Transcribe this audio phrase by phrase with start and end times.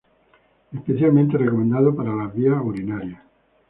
[0.73, 3.21] Especialmente recomendado para las vías urinarias.